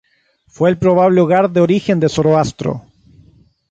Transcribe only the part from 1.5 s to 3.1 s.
de origen de Zoroastro.